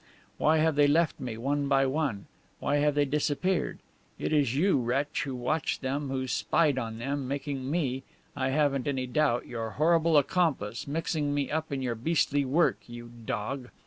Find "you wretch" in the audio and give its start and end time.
4.55-5.25